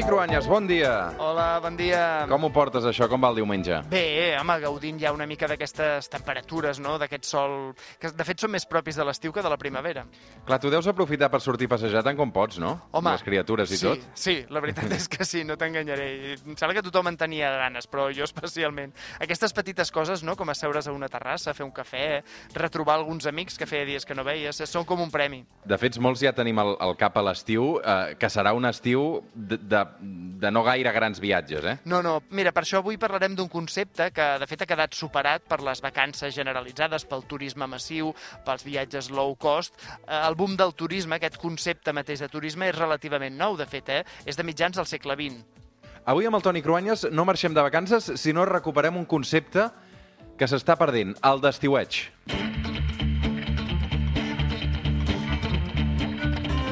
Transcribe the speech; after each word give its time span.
Toni 0.00 0.08
Cruanyes, 0.08 0.46
bon 0.48 0.64
dia. 0.66 1.12
Hola, 1.20 1.60
bon 1.60 1.74
dia. 1.76 2.24
Com 2.24 2.46
ho 2.46 2.48
portes, 2.54 2.86
això? 2.88 3.04
Com 3.10 3.20
va 3.20 3.28
el 3.34 3.42
diumenge? 3.42 3.82
Bé, 3.90 4.32
home, 4.40 4.54
gaudint 4.62 4.96
ja 5.02 5.10
una 5.12 5.26
mica 5.28 5.44
d'aquestes 5.50 6.08
temperatures, 6.08 6.78
no?, 6.80 6.94
d'aquest 6.96 7.26
sol... 7.28 7.74
que 8.00 8.08
de 8.08 8.24
fet 8.24 8.40
són 8.40 8.54
més 8.54 8.64
propis 8.64 8.96
de 8.96 9.04
l'estiu 9.04 9.34
que 9.36 9.44
de 9.44 9.50
la 9.52 9.58
primavera. 9.60 10.06
Clar, 10.48 10.56
tu 10.62 10.72
deus 10.72 10.88
aprofitar 10.88 11.28
per 11.28 11.42
sortir 11.44 11.68
a 11.68 11.74
passejar 11.74 12.00
tant 12.06 12.16
com 12.16 12.32
pots, 12.32 12.56
no? 12.62 12.70
Home, 12.96 13.12
Les 13.12 13.26
criatures 13.26 13.74
i 13.76 13.76
sí, 13.76 13.90
tot. 13.90 14.06
Sí, 14.16 14.38
la 14.48 14.62
veritat 14.64 14.88
és 14.96 15.04
que 15.12 15.26
sí, 15.28 15.44
no 15.44 15.58
t'enganyaré. 15.60 16.08
Em 16.38 16.56
sembla 16.56 16.78
que 16.78 16.84
tothom 16.88 17.12
en 17.12 17.20
tenia 17.20 17.52
ganes, 17.60 17.90
però 17.90 18.08
jo 18.16 18.24
especialment. 18.24 18.96
Aquestes 19.20 19.52
petites 19.52 19.92
coses, 19.92 20.24
no?, 20.24 20.32
com 20.32 20.48
asseure's 20.48 20.88
a 20.88 20.96
una 20.96 21.12
terrassa, 21.12 21.52
fer 21.52 21.68
un 21.68 21.74
cafè, 21.76 22.22
retrobar 22.56 22.96
alguns 22.96 23.28
amics 23.28 23.60
que 23.60 23.68
feia 23.68 23.84
dies 23.84 24.08
que 24.08 24.16
no 24.16 24.24
veies, 24.24 24.64
són 24.64 24.88
com 24.88 25.04
un 25.04 25.12
premi. 25.12 25.44
De 25.68 25.76
fet, 25.76 26.00
molts 26.00 26.24
ja 26.24 26.32
tenim 26.32 26.64
al, 26.64 26.72
al 26.80 26.96
cap 26.96 27.20
a 27.20 27.28
l'estiu, 27.28 27.74
eh, 27.84 28.16
que 28.16 28.32
serà 28.32 28.56
un 28.56 28.64
estiu 28.64 29.20
de, 29.34 29.60
de, 29.60 29.84
de 30.00 30.50
no 30.50 30.62
gaire 30.64 30.92
grans 30.92 31.20
viatges, 31.20 31.64
eh? 31.64 31.76
No, 31.90 32.00
no, 32.02 32.22
mira, 32.30 32.52
per 32.56 32.64
això 32.64 32.80
avui 32.80 32.98
parlarem 33.00 33.34
d'un 33.36 33.48
concepte 33.52 34.10
que 34.14 34.26
de 34.40 34.48
fet 34.48 34.64
ha 34.64 34.68
quedat 34.70 34.96
superat 34.96 35.44
per 35.48 35.60
les 35.66 35.82
vacances 35.84 36.34
generalitzades, 36.34 37.04
pel 37.08 37.26
turisme 37.28 37.68
massiu, 37.70 38.14
pels 38.46 38.64
viatges 38.64 39.10
low 39.10 39.34
cost. 39.36 39.76
Eh, 40.06 40.20
El 40.30 40.36
boom 40.36 40.56
del 40.56 40.74
turisme, 40.74 41.16
aquest 41.16 41.36
concepte 41.40 41.92
mateix 41.92 42.20
de 42.20 42.28
turisme, 42.28 42.68
és 42.70 42.78
relativament 42.78 43.36
nou, 43.36 43.56
de 43.56 43.66
fet, 43.66 43.88
eh? 43.88 44.04
És 44.24 44.36
de 44.36 44.46
mitjans 44.46 44.76
del 44.76 44.86
segle 44.86 45.16
XX. 45.18 45.44
Avui 46.10 46.26
amb 46.26 46.38
el 46.38 46.42
Toni 46.42 46.62
Cruanyes 46.64 47.04
no 47.12 47.26
marxem 47.28 47.54
de 47.54 47.62
vacances 47.62 48.12
si 48.16 48.32
no 48.32 48.46
recuperem 48.48 48.96
un 48.96 49.04
concepte 49.04 49.68
que 50.40 50.48
s'està 50.48 50.78
perdent, 50.80 51.12
el 51.28 51.44
d'estiueig. 51.44 52.59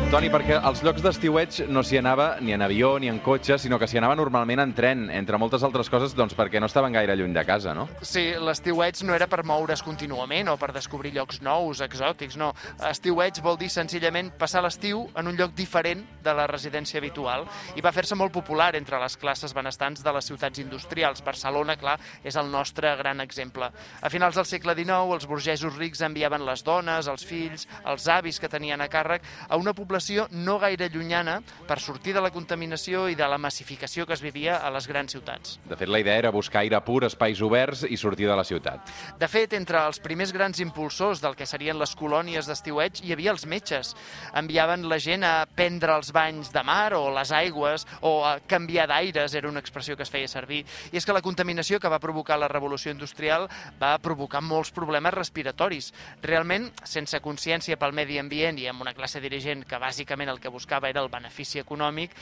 Toni, 0.09 0.31
perquè 0.33 0.57
als 0.57 0.81
llocs 0.81 1.03
d'estiueig 1.05 1.67
no 1.69 1.83
s'hi 1.85 1.99
anava 2.01 2.39
ni 2.41 2.55
en 2.57 2.63
avió 2.65 2.95
ni 2.97 3.11
en 3.11 3.19
cotxe, 3.21 3.59
sinó 3.61 3.77
que 3.77 3.85
s'hi 3.85 3.99
anava 4.01 4.15
normalment 4.17 4.63
en 4.63 4.71
tren, 4.73 5.03
entre 5.13 5.37
moltes 5.37 5.61
altres 5.67 5.91
coses, 5.93 6.15
doncs 6.17 6.33
perquè 6.33 6.63
no 6.63 6.69
estaven 6.71 6.95
gaire 6.97 7.13
lluny 7.13 7.35
de 7.37 7.43
casa, 7.45 7.75
no? 7.77 7.85
Sí, 8.01 8.23
l'estiueig 8.41 9.03
no 9.05 9.13
era 9.13 9.27
per 9.29 9.43
moure's 9.45 9.83
contínuament 9.85 10.49
o 10.49 10.55
per 10.57 10.71
descobrir 10.73 11.13
llocs 11.13 11.43
nous, 11.45 11.83
exòtics, 11.85 12.39
no. 12.41 12.55
Estiueig 12.89 13.43
vol 13.45 13.59
dir 13.61 13.69
senzillament 13.69 14.31
passar 14.41 14.63
l'estiu 14.65 15.03
en 15.13 15.29
un 15.29 15.37
lloc 15.37 15.53
diferent 15.59 16.07
de 16.25 16.35
la 16.41 16.49
residència 16.49 17.03
habitual 17.03 17.45
i 17.77 17.85
va 17.85 17.93
fer-se 17.93 18.17
molt 18.17 18.33
popular 18.33 18.71
entre 18.81 19.03
les 19.05 19.19
classes 19.21 19.53
benestants 19.53 20.01
de 20.01 20.17
les 20.17 20.33
ciutats 20.33 20.65
industrials. 20.65 21.21
Barcelona, 21.21 21.77
clar, 21.77 21.99
és 22.25 22.41
el 22.41 22.49
nostre 22.49 22.95
gran 22.97 23.21
exemple. 23.21 23.69
A 24.01 24.09
finals 24.09 24.41
del 24.41 24.49
segle 24.49 24.73
XIX, 24.73 25.21
els 25.21 25.29
burgesos 25.29 25.77
rics 25.77 26.01
enviaven 26.09 26.49
les 26.49 26.65
dones, 26.65 27.13
els 27.13 27.29
fills, 27.29 27.69
els 27.85 28.09
avis 28.09 28.41
que 28.41 28.49
tenien 28.49 28.81
a 28.81 28.89
càrrec 28.89 29.29
a 29.51 29.61
una 29.61 29.77
població 29.77 29.98
no 30.31 30.59
gaire 30.59 30.89
llunyana 30.89 31.41
per 31.67 31.79
sortir 31.81 32.15
de 32.15 32.23
la 32.23 32.31
contaminació 32.31 33.07
i 33.09 33.17
de 33.19 33.27
la 33.29 33.39
massificació 33.39 34.07
que 34.07 34.15
es 34.15 34.23
vivia 34.23 34.59
a 34.63 34.71
les 34.71 34.87
grans 34.89 35.13
ciutats. 35.13 35.59
De 35.69 35.77
fet, 35.77 35.89
la 35.89 36.01
idea 36.01 36.17
era 36.19 36.31
buscar 36.31 36.63
aire 36.63 36.81
pur, 36.85 37.05
espais 37.05 37.41
oberts 37.43 37.85
i 37.89 37.97
sortir 37.97 38.29
de 38.29 38.37
la 38.37 38.45
ciutat. 38.45 38.89
De 39.19 39.29
fet, 39.29 39.53
entre 39.59 39.81
els 39.87 40.01
primers 40.01 40.33
grans 40.33 40.61
impulsors 40.61 41.23
del 41.23 41.37
que 41.37 41.47
serien 41.47 41.79
les 41.79 41.95
colònies 41.99 42.49
d'estiueig 42.49 43.03
hi 43.05 43.13
havia 43.15 43.33
els 43.35 43.47
metges. 43.47 43.95
Enviaven 44.39 44.89
la 44.89 44.99
gent 45.03 45.25
a 45.27 45.47
prendre 45.47 45.97
els 45.97 46.13
banys 46.15 46.53
de 46.55 46.63
mar 46.67 46.95
o 46.97 47.09
les 47.15 47.33
aigües 47.33 47.87
o 48.01 48.23
a 48.27 48.39
canviar 48.41 48.89
d'aires, 48.89 49.35
era 49.35 49.49
una 49.49 49.61
expressió 49.61 49.97
que 49.97 50.05
es 50.07 50.13
feia 50.13 50.29
servir. 50.29 50.65
I 50.93 50.99
és 51.01 51.07
que 51.07 51.17
la 51.17 51.25
contaminació 51.25 51.81
que 51.81 51.91
va 51.91 52.01
provocar 52.03 52.39
la 52.39 52.49
revolució 52.49 52.93
industrial 52.95 53.49
va 53.81 53.97
provocar 54.03 54.43
molts 54.45 54.73
problemes 54.75 55.15
respiratoris. 55.15 55.93
Realment, 56.23 56.71
sense 56.85 57.21
consciència 57.25 57.79
pel 57.79 57.97
medi 57.97 58.19
ambient 58.21 58.59
i 58.59 58.69
amb 58.71 58.83
una 58.85 58.95
classe 58.95 59.21
dirigent 59.21 59.65
que 59.69 59.81
bàsicament 59.89 60.31
el 60.33 60.41
que 60.43 60.53
buscava 60.53 60.91
era 60.91 61.03
el 61.05 61.11
benefici 61.13 61.63
econòmic, 61.63 62.15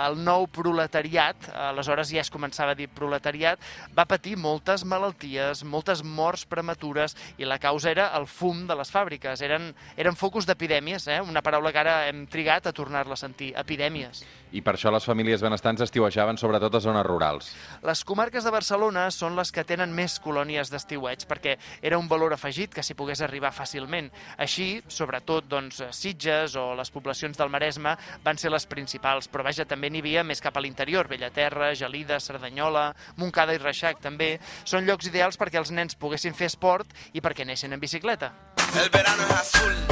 el 0.00 0.18
nou 0.24 0.46
proletariat, 0.50 1.50
aleshores 1.70 2.12
ja 2.14 2.24
es 2.24 2.32
començava 2.32 2.74
a 2.74 2.78
dir 2.78 2.88
proletariat, 2.88 3.60
va 3.96 4.08
patir 4.08 4.36
moltes 4.40 4.84
malalties, 4.88 5.64
moltes 5.64 6.04
morts 6.04 6.46
prematures 6.48 7.16
i 7.38 7.48
la 7.48 7.60
causa 7.62 7.92
era 7.92 8.10
el 8.18 8.26
fum 8.30 8.66
de 8.68 8.76
les 8.78 8.92
fàbriques. 8.92 9.44
Eren, 9.44 9.70
eren 10.00 10.18
focus 10.18 10.48
d'epidèmies, 10.48 11.08
eh? 11.10 11.20
una 11.20 11.44
paraula 11.44 11.72
que 11.72 11.82
ara 11.82 11.96
hem 12.08 12.26
trigat 12.30 12.70
a 12.70 12.76
tornar-la 12.76 13.18
a 13.18 13.20
sentir, 13.20 13.52
epidèmies. 13.58 14.24
I 14.52 14.62
per 14.66 14.74
això 14.74 14.90
les 14.92 15.06
famílies 15.06 15.42
benestants 15.42 15.82
estiuejaven 15.84 16.38
sobretot 16.40 16.74
a 16.74 16.80
zones 16.82 17.06
rurals. 17.06 17.50
Les 17.86 18.02
comarques 18.04 18.44
de 18.44 18.52
Barcelona 18.54 19.06
són 19.14 19.36
les 19.38 19.52
que 19.54 19.64
tenen 19.66 19.94
més 19.94 20.18
colònies 20.22 20.72
d'estiueig 20.72 21.26
perquè 21.30 21.56
era 21.82 21.98
un 21.98 22.08
valor 22.10 22.34
afegit 22.34 22.74
que 22.74 22.84
s'hi 22.86 22.96
pogués 22.98 23.22
arribar 23.22 23.52
fàcilment. 23.54 24.10
Així, 24.38 24.82
sobretot, 24.88 25.46
doncs, 25.50 25.82
Sitges 25.96 26.56
o 26.58 26.70
les 26.78 26.90
poblacions 26.90 27.38
del 27.38 27.52
Maresme 27.52 27.96
van 28.24 28.38
ser 28.40 28.50
les 28.52 28.66
principals, 28.66 29.28
però 29.30 29.46
vaja, 29.46 29.66
també 29.68 29.90
n'hi 29.90 30.02
havia 30.02 30.24
més 30.26 30.42
cap 30.42 30.56
a 30.56 30.64
l'interior, 30.64 31.08
Bellaterra, 31.10 31.72
Gelida, 31.74 32.20
Cerdanyola, 32.20 32.90
Montcada 33.20 33.54
i 33.54 33.62
Reixac 33.62 34.02
també. 34.02 34.36
Són 34.64 34.86
llocs 34.86 35.10
ideals 35.10 35.38
perquè 35.40 35.60
els 35.62 35.72
nens 35.74 35.98
poguessin 35.98 36.34
fer 36.34 36.50
esport 36.50 36.90
i 37.12 37.22
perquè 37.22 37.46
neixen 37.46 37.72
en 37.72 37.80
bicicleta. 37.80 38.34
El 38.74 38.90
verano 38.90 39.26
es 39.26 39.40
azul. 39.40 39.89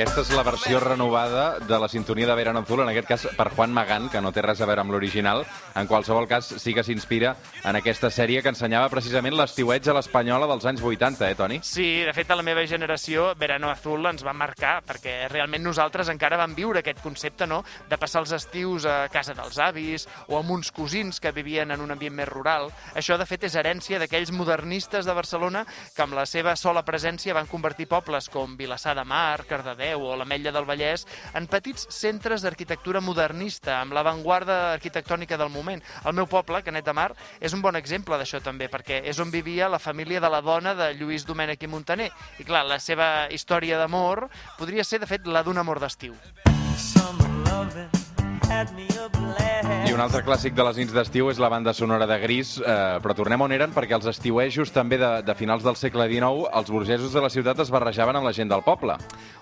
Aquesta 0.00 0.22
és 0.22 0.30
la 0.32 0.42
versió 0.46 0.78
renovada 0.80 1.58
de 1.60 1.78
la 1.78 1.88
sintonia 1.88 2.26
de 2.26 2.34
Verano 2.34 2.62
Azul, 2.64 2.80
en 2.80 2.88
aquest 2.88 3.08
cas 3.08 3.24
per 3.36 3.50
Juan 3.52 3.72
Magán, 3.76 4.06
que 4.08 4.22
no 4.24 4.30
té 4.32 4.40
res 4.40 4.62
a 4.62 4.66
veure 4.68 4.80
amb 4.80 4.94
l'original. 4.94 5.42
En 5.76 5.88
qualsevol 5.90 6.24
cas, 6.30 6.46
sí 6.62 6.72
que 6.72 6.80
s'inspira 6.86 7.34
en 7.68 7.76
aquesta 7.76 8.08
sèrie 8.08 8.40
que 8.40 8.48
ensenyava 8.48 8.88
precisament 8.88 9.36
l'estiueig 9.36 9.90
a 9.90 9.96
l'espanyola 9.98 10.48
dels 10.48 10.64
anys 10.70 10.80
80, 10.80 11.28
eh, 11.28 11.36
Toni? 11.36 11.58
Sí, 11.66 12.00
de 12.06 12.14
fet, 12.16 12.30
a 12.32 12.38
la 12.38 12.46
meva 12.46 12.64
generació, 12.64 13.34
Verano 13.36 13.68
Azul 13.68 14.08
ens 14.08 14.24
va 14.24 14.32
marcar, 14.32 14.78
perquè 14.88 15.28
realment 15.28 15.66
nosaltres 15.68 16.08
encara 16.08 16.40
vam 16.40 16.56
viure 16.56 16.80
aquest 16.80 17.04
concepte, 17.04 17.44
no?, 17.50 17.60
de 17.90 18.00
passar 18.00 18.24
els 18.24 18.32
estius 18.32 18.88
a 18.88 19.02
casa 19.12 19.36
dels 19.36 19.60
avis 19.60 20.08
o 20.28 20.38
amb 20.40 20.56
uns 20.56 20.72
cosins 20.72 21.20
que 21.20 21.34
vivien 21.36 21.76
en 21.76 21.84
un 21.84 21.92
ambient 21.92 22.16
més 22.16 22.30
rural. 22.30 22.70
Això, 22.96 23.20
de 23.20 23.28
fet, 23.28 23.44
és 23.50 23.58
herència 23.58 24.00
d'aquells 24.00 24.32
modernistes 24.32 25.04
de 25.04 25.18
Barcelona 25.20 25.66
que 25.68 26.06
amb 26.06 26.16
la 26.16 26.24
seva 26.24 26.56
sola 26.56 26.86
presència 26.88 27.36
van 27.36 27.50
convertir 27.52 27.90
pobles 27.90 28.32
com 28.32 28.56
Vilassar 28.56 28.96
de 28.96 29.04
Mar, 29.04 29.44
Cardedeu 29.44 29.89
o 29.94 30.16
l'Ametlla 30.16 30.52
del 30.54 30.66
Vallès 30.68 31.06
en 31.34 31.46
petits 31.50 31.86
centres 31.94 32.42
d'arquitectura 32.42 33.02
modernista, 33.04 33.80
amb 33.80 33.94
l'avantguarda 33.96 34.72
arquitectònica 34.74 35.38
del 35.40 35.52
moment. 35.52 35.82
El 36.04 36.16
meu 36.16 36.28
poble, 36.30 36.62
Canet 36.66 36.86
de 36.86 36.96
Mar, 36.96 37.10
és 37.40 37.54
un 37.56 37.62
bon 37.62 37.76
exemple 37.76 38.18
d'això 38.18 38.42
també, 38.44 38.70
perquè 38.72 39.02
és 39.04 39.20
on 39.22 39.30
vivia 39.30 39.68
la 39.68 39.78
família 39.78 40.20
de 40.20 40.30
la 40.30 40.42
dona 40.42 40.74
de 40.74 40.92
Lluís 40.98 41.26
Domènech 41.28 41.62
i 41.64 41.70
Montaner. 41.70 42.10
I 42.38 42.48
clar, 42.48 42.64
la 42.66 42.80
seva 42.80 43.28
història 43.30 43.78
d'amor 43.78 44.28
podria 44.58 44.84
ser, 44.84 45.00
de 45.00 45.10
fet, 45.10 45.26
la 45.26 45.44
d'un 45.46 45.58
amor 45.58 45.80
d'estiu. 45.80 46.16
Summer 46.76 47.30
loving 47.48 47.99
I 48.50 49.92
un 49.94 50.00
altre 50.02 50.20
clàssic 50.26 50.54
de 50.56 50.64
les 50.66 50.78
nits 50.80 50.92
d'estiu 50.94 51.28
és 51.30 51.38
la 51.38 51.48
banda 51.52 51.72
sonora 51.76 52.06
de 52.08 52.16
Gris, 52.22 52.56
eh, 52.58 52.98
però 53.02 53.14
tornem 53.14 53.42
on 53.44 53.52
eren 53.54 53.70
perquè 53.74 53.94
els 53.96 54.06
estiuejos 54.10 54.72
també 54.74 54.98
de, 54.98 55.08
de 55.26 55.34
finals 55.38 55.62
del 55.62 55.76
segle 55.78 56.06
XIX, 56.10 56.48
els 56.58 56.70
burgesos 56.72 57.12
de 57.14 57.22
la 57.22 57.30
ciutat 57.30 57.60
es 57.62 57.70
barrejaven 57.70 58.18
amb 58.18 58.26
la 58.26 58.32
gent 58.34 58.50
del 58.50 58.62
poble. 58.66 58.96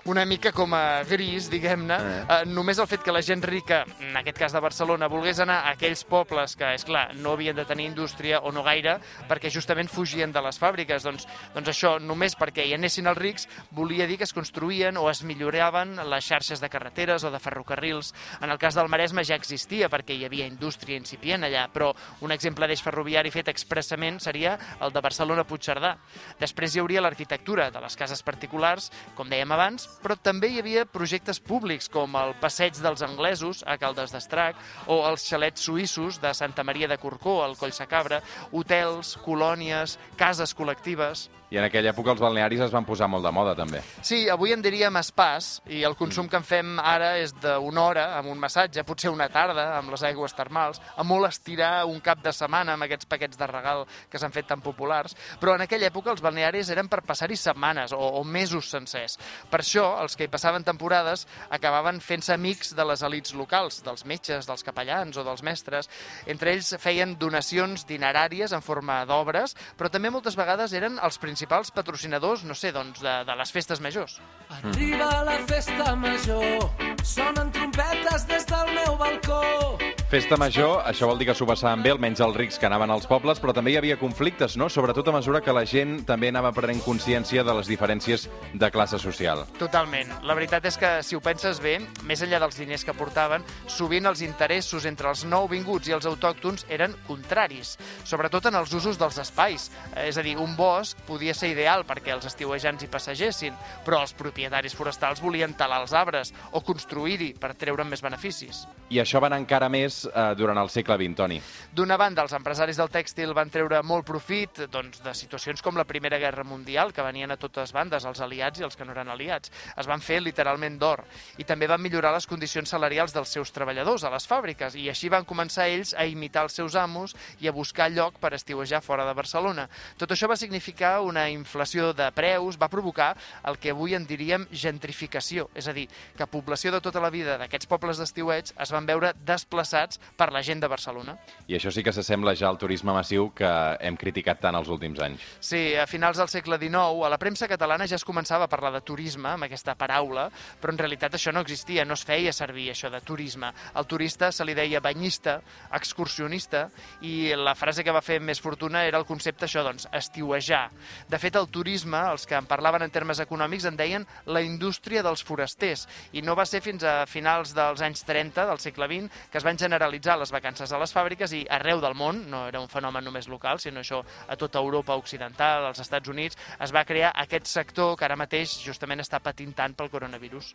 Una 0.09 0.25
mica 0.29 0.53
com 0.53 0.75
a 0.77 1.03
gris, 1.09 1.49
diguem-ne, 1.53 1.99
Eh. 1.99 2.19
eh. 2.21 2.39
només 2.49 2.79
el 2.81 2.87
fet 2.91 3.03
que 3.05 3.13
la 3.15 3.23
gent 3.25 3.43
rica, 3.49 3.83
en 4.01 4.17
aquest 4.21 4.39
cas 4.39 4.53
de 4.57 4.61
Barcelona, 4.65 5.09
volgués 5.09 5.41
anar 5.41 5.59
a 5.65 5.73
aquells 5.77 6.05
pobles 6.09 6.57
que, 6.57 6.75
és 6.77 6.85
clar, 6.85 7.09
no 7.17 7.33
havien 7.37 7.57
de 7.57 7.65
tenir 7.69 7.87
indústria 7.89 8.41
o 8.41 8.53
no 8.53 8.63
gaire, 8.67 8.99
perquè 9.29 9.51
justament 9.53 9.89
fugien 9.89 10.33
de 10.33 10.43
les 10.45 10.61
fàbriques. 10.61 11.03
Doncs, 11.05 11.27
doncs 11.55 11.73
això, 11.73 11.97
només 12.01 12.37
perquè 12.37 12.67
hi 12.69 12.75
anessin 12.77 13.09
els 13.09 13.19
rics, 13.19 13.49
volia 13.71 14.07
dir 14.07 14.19
que 14.21 14.29
es 14.29 14.37
construïen 14.37 14.97
o 15.01 15.09
es 15.11 15.25
milloraven 15.25 15.97
les 16.09 16.25
xarxes 16.29 16.61
de 16.61 16.69
carreteres 16.69 17.25
o 17.25 17.31
de 17.33 17.39
ferrocarrils. 17.41 18.13
En 18.43 18.51
el 18.51 18.59
cas 18.59 18.75
del 18.77 18.89
Maresme 18.99 19.23
ja 19.23 19.37
existia, 19.39 19.87
perquè 19.87 20.17
hi 20.19 20.25
havia 20.27 20.49
indústria 20.51 20.99
incipient 20.99 21.47
allà, 21.47 21.69
però 21.71 21.93
un 22.27 22.33
exemple 22.35 22.67
d'eix 22.67 22.81
ferroviari 22.83 23.31
fet 23.31 23.47
expressament 23.53 24.19
seria 24.19 24.57
el 24.83 24.91
de 24.91 25.03
Barcelona-Puigcerdà. 25.07 25.93
Després 26.41 26.75
hi 26.75 26.83
hauria 26.83 27.05
l'arquitectura 27.05 27.69
de 27.71 27.85
les 27.85 27.95
cases 27.95 28.25
particulars, 28.27 28.91
com 29.15 29.31
dèiem 29.31 29.55
abans, 29.55 29.87
però 30.03 30.19
també 30.19 30.51
hi 30.51 30.59
havia 30.59 30.83
projectes 30.91 31.39
públics 31.39 31.87
com 31.87 32.19
el 32.19 32.35
Passeig 32.43 32.83
dels 32.83 33.07
Anglesos 33.07 33.63
a 33.63 33.79
Caldes 33.79 34.11
d'Estrac 34.11 34.59
o 34.91 35.05
els 35.07 35.31
xalets 35.31 35.71
suïssos 35.71 36.19
de 36.19 36.35
Santa 36.35 36.67
Maria 36.67 36.91
de 36.91 36.99
Corcó 36.99 37.45
al 37.45 37.55
Coll 37.55 37.77
Sacabra, 37.77 38.19
hotels, 38.51 39.15
colònies, 39.23 40.01
cases 40.19 40.59
col·lectives... 40.59 41.29
I 41.49 41.57
en 41.57 41.65
aquella 41.65 41.95
època 41.95 42.13
els 42.13 42.21
balnearis 42.21 42.61
es 42.67 42.73
van 42.75 42.85
posar 42.85 43.07
molt 43.09 43.25
de 43.25 43.31
moda, 43.33 43.55
també. 43.57 43.79
Sí, 44.05 44.27
avui 44.29 44.53
en 44.53 44.61
diríem 44.61 44.99
espàs, 45.01 45.63
i 45.73 45.81
el 45.89 45.95
consum 45.97 46.29
que 46.29 46.37
en 46.37 46.45
fem 46.45 46.75
ara 46.77 47.15
és 47.23 47.33
d'una 47.41 47.87
hora 47.87 48.05
amb 48.19 48.29
un 48.29 48.37
massatge, 48.43 48.85
potser 48.89 49.13
una 49.13 49.29
tarda 49.33 49.69
amb 49.77 49.93
les 49.93 50.05
aigües 50.09 50.35
termals, 50.37 50.81
a 50.97 51.05
molt 51.05 51.29
estirar 51.29 51.85
un 51.89 52.01
cap 52.05 52.23
de 52.25 52.33
setmana 52.33 52.75
amb 52.75 52.89
aquests 52.89 53.09
paquets 53.11 53.39
de 53.39 53.49
regal 53.51 53.85
que 54.11 54.21
s'han 54.21 54.35
fet 54.35 54.49
tan 54.49 54.65
populars, 54.65 55.15
però 55.41 55.55
en 55.57 55.65
aquella 55.67 55.91
època 55.93 56.13
els 56.15 56.25
balnearis 56.25 56.73
eren 56.75 56.89
per 56.89 57.03
passar-hi 57.07 57.37
setmanes 57.37 57.93
o, 57.93 58.01
o 58.01 58.25
mesos 58.25 58.71
sencers. 58.73 59.19
Per 59.51 59.61
això, 59.63 59.87
els 60.03 60.17
que 60.17 60.27
hi 60.27 60.33
passaven 60.33 60.65
temporades 60.67 61.27
acabaven 61.55 62.01
fent-se 62.05 62.35
amics 62.35 62.75
de 62.79 62.87
les 62.89 63.05
elites 63.07 63.37
locals, 63.39 63.83
dels 63.85 64.05
metges, 64.09 64.49
dels 64.49 64.65
capellans 64.65 65.19
o 65.19 65.25
dels 65.27 65.45
mestres. 65.47 65.91
Entre 66.27 66.55
ells 66.55 66.75
feien 66.81 67.17
donacions 67.21 67.85
dineràries 67.89 68.55
en 68.57 68.65
forma 68.65 69.01
d'obres, 69.09 69.55
però 69.79 69.91
també 69.93 70.13
moltes 70.15 70.39
vegades 70.39 70.75
eren 70.77 70.99
els 71.03 71.21
principals 71.23 71.73
patrocinadors, 71.75 72.45
no 72.49 72.57
sé, 72.59 72.73
doncs, 72.73 73.03
de, 73.05 73.15
de 73.29 73.39
les 73.39 73.53
festes 73.55 73.83
majors. 73.85 74.19
Arriba 74.61 75.11
la 75.27 75.39
festa 75.49 75.95
major, 75.97 76.71
sonen 77.05 77.53
trompetes 77.53 78.27
des 78.31 78.47
del 78.49 78.75
meu 78.85 78.97
balcó. 78.97 79.98
Festa 80.09 80.39
major, 80.41 80.79
això 80.89 81.05
vol 81.05 81.19
dir 81.21 81.27
que 81.29 81.35
s'ho 81.37 81.45
passaven 81.45 81.83
bé, 81.85 81.91
almenys 81.93 82.23
els 82.25 82.33
rics 82.33 82.57
que 82.57 82.65
anaven 82.65 82.89
als 82.95 83.05
pobles, 83.05 83.37
però 83.43 83.53
també 83.53 83.75
hi 83.75 83.77
havia 83.77 83.99
conflictes, 84.01 84.55
no? 84.57 84.71
Sobretot 84.73 85.11
a 85.11 85.13
mesura 85.13 85.43
que 85.45 85.53
la 85.53 85.67
gent 85.69 85.99
també 86.09 86.31
anava 86.33 86.49
prenent 86.57 86.81
consciència 86.81 87.43
de 87.45 87.53
les 87.59 87.69
diferències 87.69 88.25
de 88.57 88.71
classe 88.73 88.97
social. 89.03 89.43
Totalment. 89.61 90.15
La 90.25 90.33
veritat 90.33 90.65
és 90.65 90.79
que, 90.81 90.93
si 91.05 91.13
ho 91.13 91.21
penses 91.21 91.61
bé, 91.61 91.75
més 92.09 92.23
enllà 92.25 92.41
dels 92.41 92.57
diners 92.57 92.87
que 92.89 92.95
portaven, 92.97 93.45
sovint 93.69 94.09
els 94.09 94.23
interessos 94.25 94.87
entre 94.89 95.11
els 95.13 95.27
nouvinguts 95.29 95.93
i 95.93 95.97
els 95.99 96.09
autòctons 96.09 96.65
eren 96.73 96.97
contraris, 97.05 97.75
sobretot 98.09 98.49
en 98.49 98.57
els 98.63 98.73
usos 98.73 98.97
dels 98.97 99.21
espais. 99.21 99.69
És 100.07 100.17
a 100.17 100.25
dir, 100.25 100.39
un 100.41 100.57
bosc 100.57 101.05
podia 101.05 101.37
ser 101.37 101.53
ideal 101.53 101.85
perquè 101.85 102.17
els 102.17 102.31
estiuejants 102.33 102.81
hi 102.81 102.89
passegessin, 102.89 103.61
però 103.85 104.01
els 104.07 104.17
propietaris 104.17 104.73
forestals 104.73 105.21
volien 105.21 105.53
talar 105.53 105.83
els 105.85 105.93
arbres 105.93 106.33
o 106.57 106.65
construir-hi 106.65 107.35
per 107.37 107.53
treure'n 107.61 107.93
més 107.93 108.01
beneficis. 108.01 108.65
I 108.89 109.05
això 109.05 109.21
va 109.21 109.29
anar 109.29 109.45
encara 109.45 109.69
més 109.69 109.98
eh, 110.07 110.35
durant 110.39 110.59
el 110.61 110.71
segle 110.73 110.97
XX, 111.01 111.17
Toni. 111.19 111.39
D'una 111.75 111.97
banda, 112.01 112.23
els 112.23 112.35
empresaris 112.37 112.79
del 112.79 112.91
tèxtil 112.93 113.35
van 113.37 113.51
treure 113.51 113.83
molt 113.83 114.07
profit 114.07 114.65
doncs, 114.71 115.03
de 115.05 115.15
situacions 115.15 115.63
com 115.65 115.77
la 115.79 115.87
Primera 115.89 116.19
Guerra 116.23 116.45
Mundial, 116.45 116.93
que 116.93 117.05
venien 117.05 117.31
a 117.35 117.39
totes 117.41 117.73
bandes, 117.75 118.07
els 118.09 118.21
aliats 118.25 118.61
i 118.61 118.67
els 118.67 118.77
que 118.77 118.87
no 118.87 118.95
eren 118.95 119.11
aliats. 119.13 119.53
Es 119.77 119.89
van 119.89 120.03
fer 120.05 120.21
literalment 120.23 120.79
d'or. 120.79 121.05
I 121.39 121.47
també 121.49 121.69
van 121.71 121.83
millorar 121.83 122.13
les 122.15 122.27
condicions 122.27 122.69
salarials 122.69 123.15
dels 123.17 123.33
seus 123.33 123.53
treballadors 123.55 124.05
a 124.05 124.13
les 124.13 124.29
fàbriques, 124.29 124.77
i 124.77 124.89
així 124.93 125.11
van 125.13 125.27
començar 125.29 125.69
ells 125.69 125.95
a 125.97 126.07
imitar 126.07 126.45
els 126.47 126.59
seus 126.59 126.77
amos 126.77 127.17
i 127.41 127.49
a 127.49 127.55
buscar 127.55 127.91
lloc 127.91 128.19
per 128.21 128.35
estiuejar 128.37 128.83
fora 128.85 129.07
de 129.09 129.17
Barcelona. 129.17 129.69
Tot 129.99 130.13
això 130.13 130.29
va 130.29 130.37
significar 130.37 130.99
una 131.03 131.29
inflació 131.31 131.93
de 131.97 132.11
preus, 132.13 132.59
va 132.61 132.69
provocar 132.69 133.15
el 133.49 133.59
que 133.59 133.73
avui 133.73 133.95
en 133.97 134.07
diríem 134.07 134.47
gentrificació, 134.53 135.49
és 135.55 135.69
a 135.69 135.75
dir, 135.77 135.89
que 136.17 136.27
població 136.27 136.73
de 136.73 136.83
tota 136.85 137.01
la 137.01 137.11
vida 137.11 137.39
d'aquests 137.41 137.69
pobles 137.71 138.01
d'estiuets 138.01 138.55
es 138.61 138.73
van 138.75 138.87
veure 138.89 139.15
desplaçats 139.27 139.88
per 140.17 140.29
la 140.35 140.43
gent 140.45 140.61
de 140.61 140.69
Barcelona. 140.69 141.17
I 141.49 141.57
això 141.57 141.73
sí 141.73 141.83
que 141.87 141.95
s'assembla 141.95 142.35
ja 142.37 142.51
al 142.51 142.59
turisme 142.61 142.93
massiu 142.93 143.31
que 143.37 143.49
hem 143.81 143.97
criticat 143.97 144.43
tant 144.43 144.59
els 144.59 144.69
últims 144.69 145.01
anys. 145.01 145.25
Sí, 145.41 145.73
a 145.77 145.87
finals 145.89 146.21
del 146.21 146.29
segle 146.29 146.59
XIX, 146.61 147.07
a 147.07 147.13
la 147.13 147.21
premsa 147.21 147.49
catalana 147.49 147.87
ja 147.89 147.97
es 147.97 148.05
començava 148.05 148.45
a 148.45 148.53
parlar 148.53 148.73
de 148.75 148.83
turisme, 148.85 149.31
amb 149.33 149.49
aquesta 149.49 149.75
paraula, 149.79 150.29
però 150.61 150.75
en 150.75 150.83
realitat 150.83 151.17
això 151.17 151.33
no 151.33 151.43
existia, 151.47 151.87
no 151.89 151.97
es 151.97 152.05
feia 152.05 152.33
servir 152.37 152.69
això 152.73 152.91
de 152.93 153.01
turisme. 153.01 153.53
Al 153.75 153.87
turista 153.89 154.33
se 154.33 154.45
li 154.45 154.55
deia 154.59 154.83
banyista, 154.85 155.39
excursionista, 155.79 156.67
i 157.07 157.33
la 157.37 157.55
frase 157.59 157.85
que 157.85 157.95
va 157.95 158.05
fer 158.05 158.21
més 158.21 158.41
fortuna 158.43 158.85
era 158.85 158.99
el 158.99 159.07
concepte 159.09 159.47
això, 159.47 159.65
doncs, 159.67 159.89
estiuejar. 159.93 160.67
De 161.09 161.19
fet, 161.19 161.37
el 161.39 161.49
turisme, 161.53 162.01
els 162.13 162.27
que 162.27 162.37
en 162.39 162.49
parlaven 162.51 162.85
en 162.85 162.93
termes 162.95 163.21
econòmics, 163.23 163.69
en 163.69 163.79
deien 163.79 164.07
la 164.27 164.43
indústria 164.43 165.03
dels 165.07 165.25
forasters, 165.25 165.87
i 166.13 166.23
no 166.23 166.37
va 166.39 166.47
ser 166.49 166.61
fins 166.65 166.85
a 166.85 167.05
finals 167.07 167.55
dels 167.57 167.83
anys 167.85 168.05
30 168.09 168.47
del 168.49 168.63
segle 168.63 168.89
XX 168.89 169.29
que 169.31 169.39
es 169.41 169.47
van 169.47 169.59
generalitzar 169.79 170.19
les 170.19 170.33
vacances 170.35 170.73
a 170.73 170.79
les 170.81 170.93
fàbriques 170.95 171.33
i 171.39 171.45
arreu 171.59 171.81
del 171.81 171.95
món, 171.95 172.25
no 172.31 172.47
era 172.51 172.61
un 172.61 172.69
fenomen 172.69 173.05
només 173.07 173.29
local, 173.31 173.63
sinó 173.63 173.81
això 173.81 174.03
a 174.27 174.37
tota 174.37 174.59
Europa 174.59 174.97
occidental, 174.99 175.67
als 175.71 175.81
Estats 175.85 176.11
Units, 176.11 176.39
es 176.59 176.75
va 176.75 176.85
crear 176.85 177.13
aquest 177.15 177.47
sector 177.47 177.97
que 177.97 178.09
ara 178.09 178.19
mateix 178.19 178.59
justament 178.65 179.01
està 179.05 179.23
patint 179.23 179.55
tant 179.55 179.79
pel 179.79 179.91
coronavirus. 179.91 180.55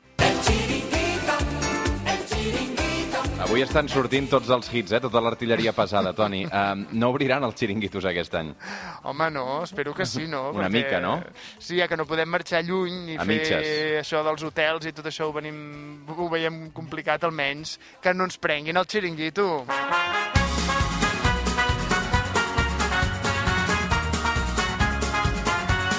Avui 3.44 3.60
estan 3.64 3.90
sortint 3.92 4.30
tots 4.32 4.48
els 4.56 4.70
hits, 4.72 4.94
eh? 4.96 5.00
tota 5.04 5.20
l'artilleria 5.24 5.74
pesada, 5.76 6.14
Toni. 6.16 6.44
Um, 6.54 6.84
no 6.96 7.10
obriran 7.10 7.44
els 7.44 7.56
xiringuitos 7.60 8.06
aquest 8.06 8.36
any. 8.38 8.52
Home, 9.10 9.26
no, 9.34 9.64
espero 9.66 9.92
que 9.98 10.06
sí, 10.06 10.28
no? 10.30 10.52
Una 10.54 10.70
mica, 10.70 11.00
no? 11.02 11.16
Sí, 11.58 11.80
ja 11.80 11.88
que 11.90 11.98
no 11.98 12.06
podem 12.08 12.30
marxar 12.30 12.62
lluny 12.64 13.16
i 13.16 13.18
A 13.18 13.26
fer 13.26 13.28
mitges. 13.32 13.72
això 14.04 14.22
dels 14.24 14.46
hotels 14.48 14.86
i 14.88 14.94
tot 14.96 15.10
això 15.10 15.28
ho, 15.28 15.34
venim, 15.36 15.58
ho 16.14 16.30
veiem 16.32 16.68
complicat 16.78 17.26
almenys, 17.28 17.76
que 18.04 18.14
no 18.14 18.30
ens 18.30 18.38
prenguin 18.38 18.78
el 18.80 18.86
xiringuito. 18.88 19.48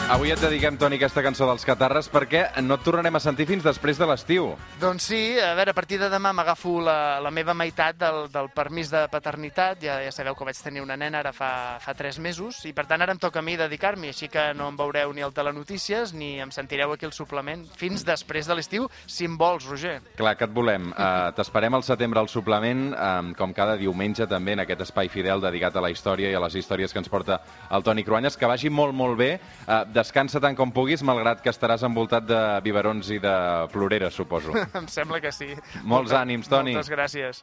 Avui 0.04 0.28
et 0.28 0.36
dediquem, 0.36 0.76
Toni, 0.76 0.98
aquesta 0.98 1.22
cançó 1.24 1.46
dels 1.48 1.62
Catarres 1.64 2.10
perquè 2.12 2.42
no 2.60 2.76
et 2.76 2.82
tornarem 2.84 3.16
a 3.16 3.20
sentir 3.24 3.46
fins 3.48 3.64
després 3.64 3.96
de 3.96 4.04
l'estiu. 4.04 4.50
Doncs 4.76 5.06
sí, 5.08 5.20
a 5.40 5.54
veure, 5.56 5.72
a 5.72 5.76
partir 5.76 5.96
de 5.96 6.10
demà 6.12 6.34
m'agafo 6.36 6.74
la, 6.84 7.22
la 7.24 7.30
meva 7.32 7.54
meitat 7.56 7.96
del, 8.02 8.26
del 8.28 8.50
permís 8.52 8.90
de 8.92 9.00
paternitat. 9.08 9.80
Ja, 9.80 9.94
ja 10.04 10.12
sabeu 10.12 10.36
que 10.36 10.44
vaig 10.44 10.60
tenir 10.60 10.82
una 10.84 10.98
nena 11.00 11.22
ara 11.22 11.32
fa, 11.32 11.48
fa 11.80 11.94
tres 11.96 12.18
mesos 12.20 12.60
i 12.68 12.74
per 12.76 12.84
tant 12.90 13.00
ara 13.00 13.14
em 13.16 13.22
toca 13.22 13.40
a 13.40 13.44
mi 13.46 13.56
dedicar-m'hi, 13.56 14.10
així 14.12 14.28
que 14.28 14.44
no 14.58 14.66
em 14.68 14.76
veureu 14.76 15.14
ni 15.16 15.24
al 15.24 15.32
Telenotícies 15.32 16.12
ni 16.12 16.34
em 16.44 16.52
sentireu 16.52 16.92
aquí 16.92 17.08
al 17.08 17.16
suplement 17.16 17.64
fins 17.72 18.04
després 18.04 18.44
de 18.44 18.58
l'estiu, 18.60 18.90
si 19.08 19.24
em 19.24 19.40
vols, 19.40 19.64
Roger. 19.72 19.96
Clar, 20.20 20.36
que 20.36 20.44
et 20.44 20.52
volem. 20.52 20.92
Uh, 20.92 21.32
T'esperem 21.38 21.80
al 21.80 21.86
setembre 21.88 22.20
al 22.20 22.28
suplement, 22.28 22.84
um, 22.92 23.32
com 23.40 23.56
cada 23.56 23.78
diumenge 23.80 24.28
també 24.28 24.52
en 24.52 24.66
aquest 24.66 24.84
espai 24.84 25.08
fidel 25.08 25.40
dedicat 25.48 25.80
a 25.80 25.86
la 25.88 25.94
història 25.94 26.28
i 26.28 26.36
a 26.36 26.44
les 26.44 26.60
històries 26.60 26.92
que 26.92 27.00
ens 27.00 27.08
porta 27.08 27.40
el 27.72 27.88
Toni 27.88 28.04
Cruanyes. 28.04 28.36
Que 28.36 28.52
vagi 28.52 28.68
molt, 28.68 28.92
molt 28.92 29.16
bé. 29.16 29.32
Uh, 29.64 29.93
descansa 29.94 30.40
tant 30.42 30.56
com 30.58 30.72
puguis, 30.74 31.02
malgrat 31.06 31.40
que 31.42 31.52
estaràs 31.52 31.84
envoltat 31.86 32.26
de 32.28 32.40
biberons 32.66 33.10
i 33.14 33.20
de 33.22 33.34
ploreres, 33.72 34.14
suposo. 34.14 34.54
em 34.80 34.88
sembla 34.90 35.20
que 35.24 35.32
sí. 35.34 35.52
Molts 35.82 36.14
ànims, 36.16 36.50
Toni. 36.50 36.76
Moltes 36.76 36.92
gràcies. 36.92 37.42